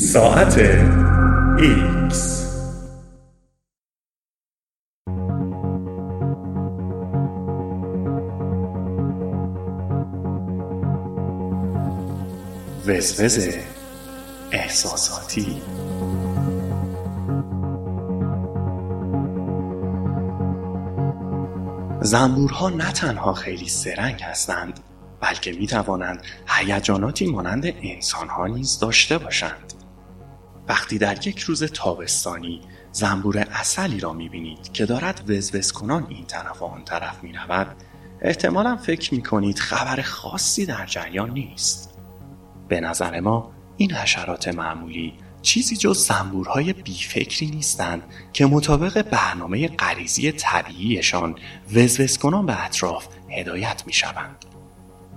[0.00, 0.58] ساعت
[1.58, 2.46] ایکس.
[12.86, 13.48] وزوز
[14.52, 15.62] احساساتی.
[22.02, 24.80] زنبورها نه تنها خیلی سرنگ هستند
[25.20, 29.69] بلکه می توانند هیجاناتی مانند انسانها نیز داشته باشند.
[30.68, 32.60] وقتی در یک روز تابستانی
[32.92, 37.32] زنبور اصلی را می بینید که دارد وزوز کنان این طرف و آن طرف می
[37.32, 37.76] رود
[38.20, 41.98] احتمالا فکر می کنید خبر خاصی در جریان نیست
[42.68, 48.02] به نظر ما این حشرات معمولی چیزی جز زنبورهای بیفکری نیستند
[48.32, 51.34] که مطابق برنامه غریزی طبیعیشان
[51.74, 54.44] وزوز کنان به اطراف هدایت می شوند.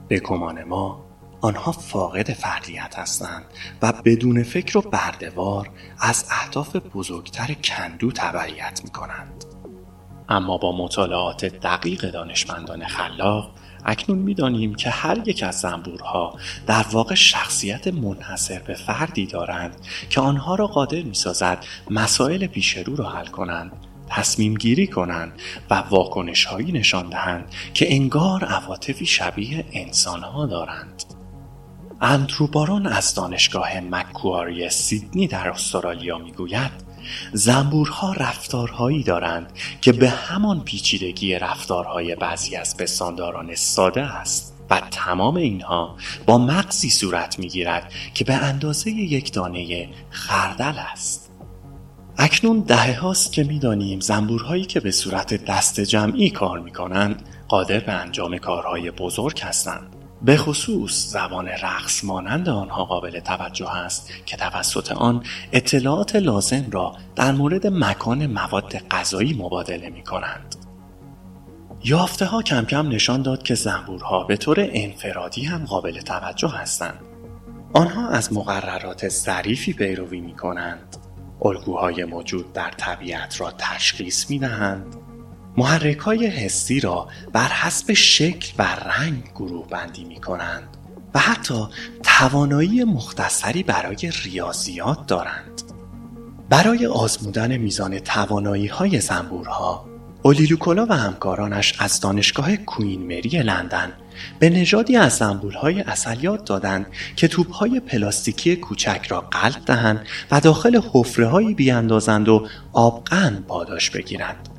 [0.08, 1.06] به گمان ما
[1.44, 3.46] آنها فاقد فردیت هستند
[3.82, 5.70] و بدون فکر و بردوار
[6.00, 9.46] از اهداف بزرگتر کندو تبعیت می کنند.
[10.30, 13.52] اما با مطالعات دقیق دانشمندان خلاق
[13.86, 19.76] اکنون می‌دانیم که هر یک از زنبورها در واقع شخصیت منحصر به فردی دارند
[20.10, 23.72] که آنها را قادر می‌سازد مسائل پیش رو را حل کنند
[24.10, 31.04] تصمیم گیری کنند و واکنش هایی نشان دهند که انگار عواطفی شبیه انسان ها دارند
[32.06, 36.72] اندرو بارون از دانشگاه مکواری سیدنی در استرالیا می‌گوید
[37.34, 39.52] زنبورها رفتارهایی دارند
[39.82, 46.90] که به همان پیچیدگی رفتارهای بعضی از پستانداران ساده است و تمام اینها با مغزی
[46.90, 51.32] صورت می‌گیرد که به اندازه یک دانه خردل است.
[52.18, 57.80] اکنون دهه هاست که می‌دانیم زنبورهایی که به صورت دست جمعی کار می کنند قادر
[57.80, 60.03] به انجام کارهای بزرگ هستند.
[60.24, 66.96] به خصوص زبان رقص مانند آنها قابل توجه است که توسط آن اطلاعات لازم را
[67.16, 70.56] در مورد مکان مواد غذایی مبادله می کنند.
[71.84, 77.00] یافته ها کم کم نشان داد که زنبورها به طور انفرادی هم قابل توجه هستند.
[77.74, 80.98] آنها از مقررات ظریفی پیروی می کنند.
[81.42, 84.96] الگوهای موجود در طبیعت را تشخیص می دهند
[85.58, 90.78] محرک های حسی را بر حسب شکل و رنگ گروه بندی می کنند
[91.14, 91.68] و حتی
[92.04, 95.62] توانایی مختصری برای ریاضیات دارند.
[96.50, 99.86] برای آزمودن میزان توانایی های زنبورها
[100.22, 103.94] اولیلوکولا و همکارانش از دانشگاه کوین مری لندن
[104.40, 106.86] به نژادی از زنبورهای اصلیات دادند
[107.16, 113.90] که توپهای پلاستیکی کوچک را قلب دهند و داخل حفره هایی بیاندازند و آبقند پاداش
[113.90, 114.53] بگیرند.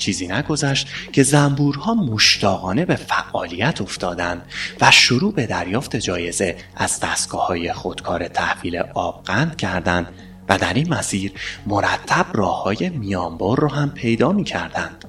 [0.00, 4.42] چیزی نگذشت که زنبورها مشتاقانه به فعالیت افتادند
[4.80, 10.06] و شروع به دریافت جایزه از دستگاه های خودکار تحویل آبقند کردند
[10.48, 11.32] و در این مسیر
[11.66, 15.04] مرتب راه های میانبر را هم پیدا می کردند.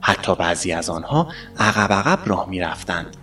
[0.00, 3.16] حتی بعضی از آنها عقب عقب راه می رفتند.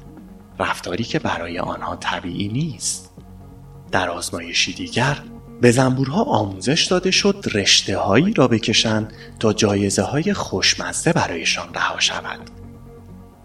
[0.59, 3.13] رفتاری که برای آنها طبیعی نیست.
[3.91, 5.17] در آزمایشی دیگر
[5.61, 11.99] به زنبورها آموزش داده شد رشته هایی را بکشند تا جایزه های خوشمزه برایشان رها
[11.99, 12.39] شود.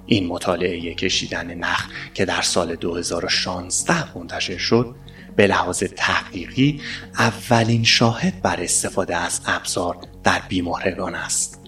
[0.06, 4.94] این مطالعه کشیدن نخ که در سال 2016 منتشر شد
[5.36, 6.80] به لحاظ تحقیقی
[7.18, 11.60] اولین شاهد بر استفاده از ابزار در بیمهرگان است.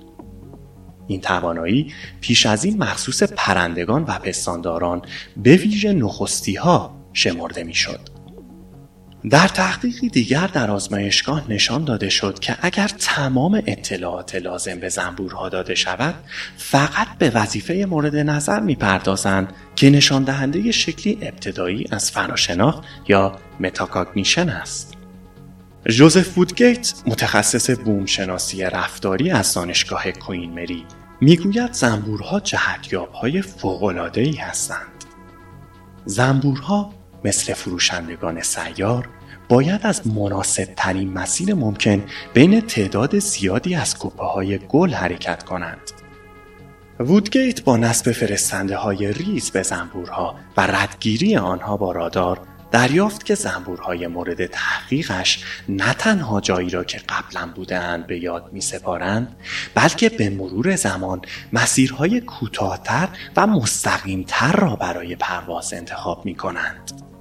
[1.07, 5.03] این توانایی پیش از این مخصوص پرندگان و پستانداران
[5.37, 8.12] به ویژه نخستی ها شمرده می شد.
[9.31, 15.49] در تحقیقی دیگر در آزمایشگاه نشان داده شد که اگر تمام اطلاعات لازم به زنبورها
[15.49, 16.15] داده شود
[16.57, 24.49] فقط به وظیفه مورد نظر می‌پردازند که نشان دهنده شکلی ابتدایی از فراشناخت یا metacognition
[24.49, 24.95] است.
[25.89, 30.85] جوزف وودگیت متخصص بومشناسی رفتاری از دانشگاه کوین مری
[31.21, 35.05] می‌گوید زنبورها جهتیابهای فوق‌العاده‌ای هستند.
[36.05, 39.09] زنبورها مثل فروشندگان سیار
[39.49, 42.05] باید از مناسب ترین مسیر ممکن
[42.35, 45.91] بین تعداد زیادی از کوپه های گل حرکت کنند.
[47.01, 53.35] وودگیت با نصب فرستنده های ریز به زنبورها و ردگیری آنها با رادار دریافت که
[53.35, 59.37] زنبورهای مورد تحقیقش نه تنها جایی را که قبلا بودهاند به یاد می سپارند
[59.75, 67.12] بلکه به مرور زمان مسیرهای کوتاهتر و مستقیمتر را برای پرواز انتخاب می کنند.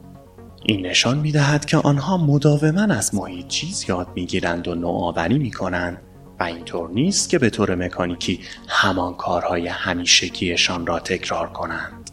[0.63, 5.39] این نشان می دهد که آنها مداوما از محیط چیز یاد می گیرند و نوآوری
[5.39, 6.01] می کنند
[6.39, 12.11] و اینطور نیست که به طور مکانیکی همان کارهای همیشگیشان را تکرار کنند.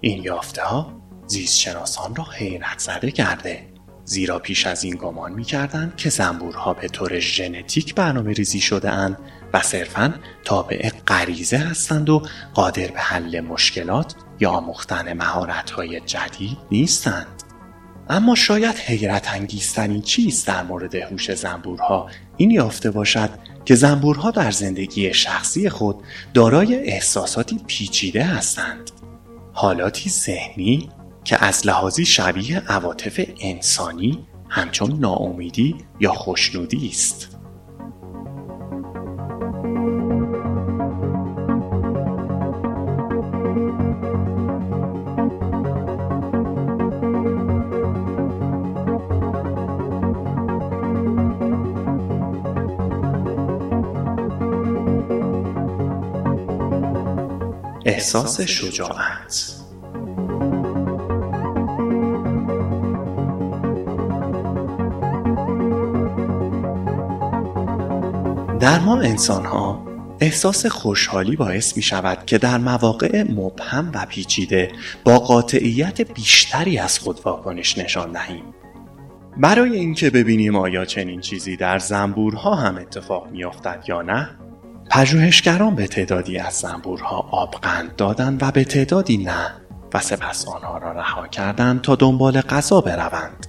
[0.00, 0.92] این یافته ها
[1.26, 3.66] زیست شناسان را حیرت زده کرده
[4.04, 9.18] زیرا پیش از این گمان می‌کردند که زنبورها به طور ژنتیک برنامه ریزی شده اند
[9.52, 10.14] و صرفا
[10.44, 12.22] تابع غریزه هستند و
[12.54, 17.39] قادر به حل مشکلات یا آموختن مهارت‌های جدید نیستند.
[18.10, 23.30] اما شاید حیرت انگیزترین چیز در مورد هوش زنبورها این یافته باشد
[23.64, 26.02] که زنبورها در زندگی شخصی خود
[26.34, 28.90] دارای احساساتی پیچیده هستند.
[29.52, 30.88] حالاتی ذهنی
[31.24, 37.39] که از لحاظی شبیه عواطف انسانی همچون ناامیدی یا خوشنودی است.
[57.90, 59.52] احساس شجاعت
[68.60, 69.86] در ما انسان ها
[70.20, 74.72] احساس خوشحالی باعث می شود که در مواقع مبهم و پیچیده
[75.04, 78.44] با قاطعیت بیشتری از خود واکنش نشان دهیم.
[79.36, 84.39] برای اینکه ببینیم آیا چنین چیزی در زنبورها هم اتفاق می افتد یا نه
[84.90, 89.54] پژوهشگران به تعدادی از زنبورها آبقند دادند و به تعدادی نه
[89.94, 93.46] و سپس آنها را رها کردند تا دنبال غذا بروند.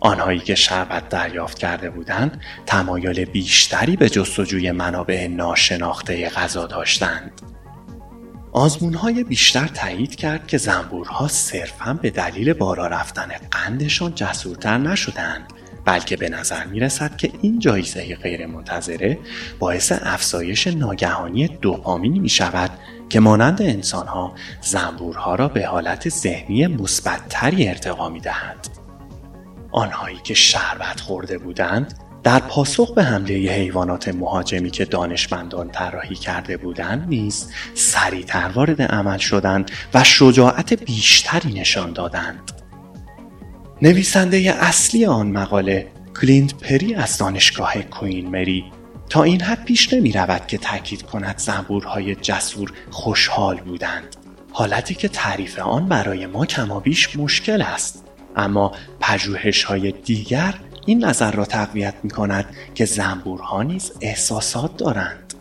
[0.00, 7.42] آنهایی که شربت دریافت کرده بودند تمایل بیشتری به جستجوی منابع ناشناخته غذا داشتند.
[8.52, 15.52] آزمون های بیشتر تایید کرد که زنبورها صرفا به دلیل بالا رفتن قندشان جسورتر نشدند
[15.84, 19.18] بلکه به نظر می رسد که این جایزه غیر منتظره
[19.58, 22.70] باعث افزایش ناگهانی دوپامین می شود
[23.08, 28.68] که مانند انسان ها زنبورها را به حالت ذهنی مثبتتری ارتقا می دهند.
[29.72, 36.56] آنهایی که شربت خورده بودند در پاسخ به حمله حیوانات مهاجمی که دانشمندان طراحی کرده
[36.56, 42.61] بودند نیز سریعتر وارد عمل شدند و شجاعت بیشتری نشان دادند
[43.82, 45.86] نویسنده اصلی آن مقاله
[46.20, 48.64] کلینت پری از دانشگاه کوئین مری.
[49.08, 54.16] تا این حد پیش نمی رود که تاکید کند زنبورهای جسور خوشحال بودند.
[54.52, 58.04] حالتی که تعریف آن برای ما کمابیش مشکل است.
[58.36, 60.54] اما پژوهش های دیگر
[60.86, 62.44] این نظر را تقویت می کند
[62.74, 65.34] که زنبورها نیز احساسات دارند.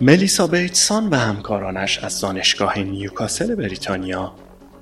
[0.00, 4.34] ملیسا بیتسون و همکارانش از دانشگاه نیوکاسل بریتانیا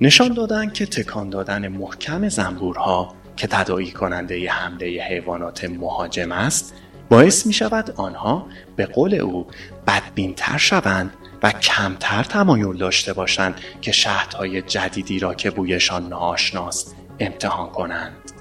[0.04, 6.74] نشان دادند که تکان دادن محکم زنبورها که تدایی کننده حمله حیوانات مهاجم است
[7.08, 8.46] باعث می شود آنها
[8.76, 9.46] به قول او
[9.86, 11.12] بدبینتر شوند
[11.42, 18.32] و کمتر تمایل داشته باشند که شهدهای جدیدی را که بویشان ناآشناست امتحان کنند.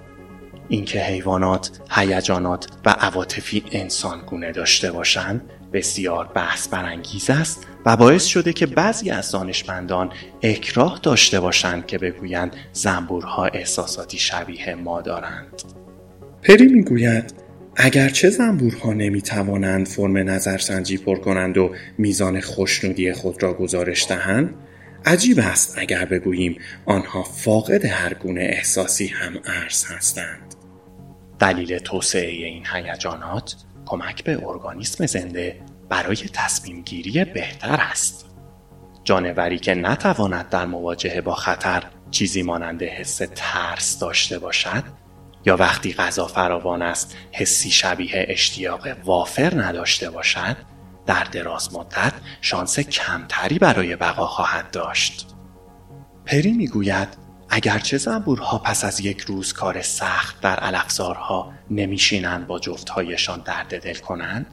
[0.67, 8.25] اینکه حیوانات هیجانات و عواطفی انسان گونه داشته باشند بسیار بحث برانگیز است و باعث
[8.25, 10.11] شده که بعضی از دانشمندان
[10.41, 15.61] اکراه داشته باشند که بگویند زنبورها احساساتی شبیه ما دارند.
[16.43, 17.33] پری می‌گوید
[17.75, 24.55] اگرچه زنبورها نمی‌توانند فرم نظرسنجی پر کنند و میزان خوشنودی خود را گزارش دهند
[25.05, 30.55] عجیب است اگر بگوییم آنها فاقد هر گونه احساسی هم ارز هستند.
[31.39, 38.29] دلیل توسعه این هیجانات کمک به ارگانیسم زنده برای تصمیم گیری بهتر است.
[39.03, 44.83] جانوری که نتواند در مواجهه با خطر چیزی مانند حس ترس داشته باشد
[45.45, 50.57] یا وقتی غذا فراوان است حسی شبیه اشتیاق وافر نداشته باشد
[51.05, 55.27] در دراز مدت شانس کمتری برای بقا خواهد داشت.
[56.25, 57.07] پری می‌گوید
[57.55, 63.95] اگرچه زنبورها پس از یک روز کار سخت در علفزارها نمیشینند با جفتهایشان درد دل
[63.95, 64.45] کنند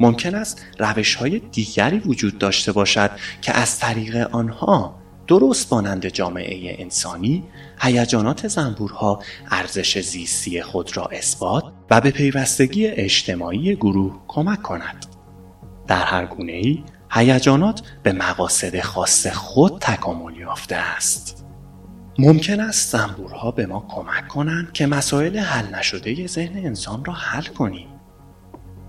[0.00, 3.10] ممکن است روش های دیگری وجود داشته باشد
[3.42, 7.44] که از طریق آنها درست مانند جامعه انسانی
[7.80, 15.06] هیجانات زنبورها ارزش زیستی خود را اثبات و به پیوستگی اجتماعی گروه کمک کند.
[15.86, 21.45] در هر گونه ای هیجانات به مقاصد خاص خود تکامل یافته است.
[22.18, 27.44] ممکن است زنبورها به ما کمک کنند که مسائل حل نشده ذهن انسان را حل
[27.44, 27.88] کنیم.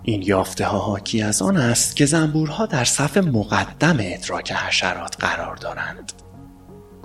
[0.03, 5.55] این یافته ها حاکی از آن است که زنبورها در صف مقدم ادراک حشرات قرار
[5.55, 6.11] دارند.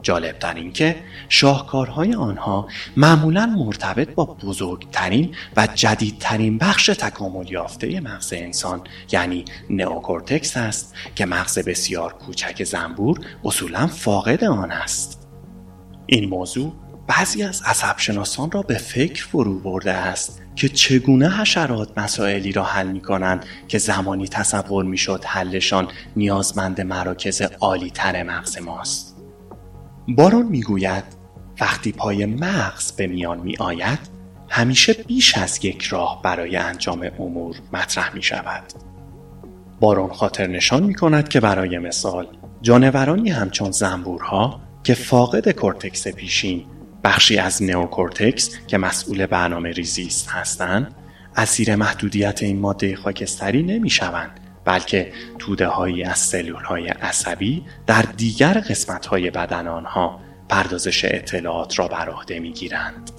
[0.02, 0.96] جالب در این که
[1.28, 8.80] شاهکارهای آنها معمولا مرتبط با بزرگترین و جدیدترین بخش تکامل یافته مغز انسان
[9.12, 15.21] یعنی نئوکورتکس است که مغز بسیار کوچک زنبور اصولا فاقد آن است.
[16.06, 16.72] این موضوع
[17.06, 22.86] بعضی از عصبشناسان را به فکر فرو برده است که چگونه حشرات مسائلی را حل
[22.88, 29.16] می کنند که زمانی تصور می شد حلشان نیازمند مراکز عالی تر مغز ماست.
[30.08, 31.04] بارون می گوید
[31.60, 33.98] وقتی پای مغز به میان می آید
[34.48, 38.62] همیشه بیش از یک راه برای انجام امور مطرح می شود.
[39.80, 42.26] بارون خاطر نشان می کند که برای مثال
[42.62, 46.66] جانورانی همچون زنبورها که فاقد کورتکس پیشین
[47.04, 50.94] بخشی از نئوکورتکس که مسئول برنامه ریزی هستند
[51.36, 58.02] اسیر محدودیت این ماده خاکستری نمی شوند بلکه توده هایی از سلول های عصبی در
[58.02, 63.10] دیگر قسمت های بدن آنها پردازش اطلاعات را بر عهده می گیرند.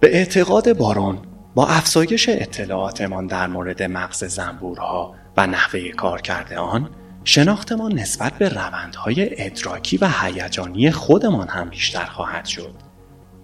[0.00, 1.18] به اعتقاد بارون
[1.54, 6.90] با افزایش اطلاعاتمان در مورد مغز زنبورها و نحوه کار کرده آن
[7.28, 12.74] شناختمان نسبت به روندهای ادراکی و هیجانی خودمان هم بیشتر خواهد شد.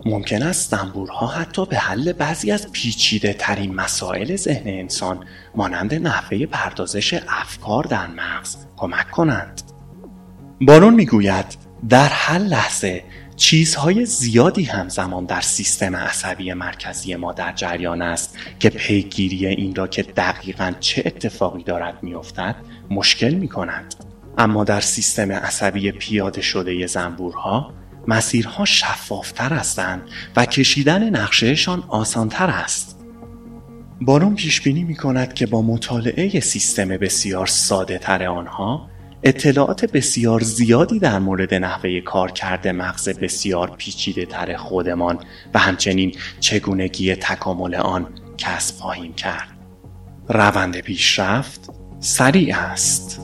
[0.06, 5.24] ممکن است زنبورها حتی به حل بعضی از پیچیده ترین مسائل ذهن انسان
[5.54, 9.62] مانند نحوه پردازش افکار در مغز کمک کنند.
[10.60, 11.56] بارون می‌گوید
[11.88, 13.04] در هر لحظه
[13.42, 19.86] چیزهای زیادی همزمان در سیستم عصبی مرکزی ما در جریان است که پیگیری این را
[19.86, 22.56] که دقیقا چه اتفاقی دارد میافتد
[22.90, 23.94] مشکل می کند.
[24.38, 27.72] اما در سیستم عصبی پیاده شده زنبورها
[28.08, 30.02] مسیرها شفافتر هستند
[30.36, 32.98] و کشیدن نقشهشان آسانتر است.
[34.00, 38.91] بارون پیش بینی می کند که با مطالعه سیستم بسیار ساده تر آنها
[39.24, 45.18] اطلاعات بسیار زیادی در مورد نحوه کارکرد مغز بسیار پیچیده تر خودمان
[45.54, 48.06] و همچنین چگونگی تکامل آن
[48.38, 49.48] کسب خواهیم کرد.
[50.28, 53.20] روند پیشرفت سریع است.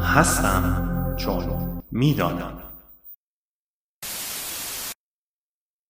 [0.00, 0.71] هستم
[1.92, 2.61] みだな。